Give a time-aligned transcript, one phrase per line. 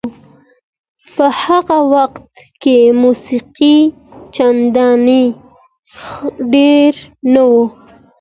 [1.15, 2.23] په هغه وخت
[2.61, 3.77] کې موسیقي
[4.35, 5.23] چندانې
[6.51, 7.01] ډېره
[7.33, 7.65] نه وه.